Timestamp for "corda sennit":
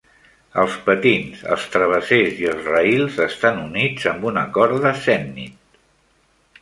4.57-5.81